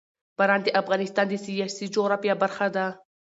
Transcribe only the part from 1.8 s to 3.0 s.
جغرافیه برخه ده.